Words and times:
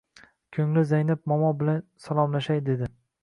Ko‘ngli, 0.55 0.83
Zaynab 0.91 1.27
momo 1.33 1.51
bilan 1.61 1.85
salomlashay, 2.07 2.65
dedi. 2.71 2.89